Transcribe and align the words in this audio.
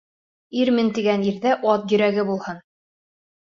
Ирмен 0.61 0.89
тигән 0.95 1.25
ирҙә 1.33 1.51
ат 1.75 1.85
йөрәге 1.93 2.25
булһын. 2.31 2.59